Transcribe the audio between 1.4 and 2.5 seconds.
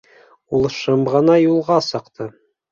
юлға сыҡты.